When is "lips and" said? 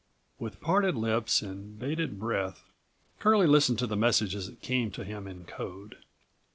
0.95-1.77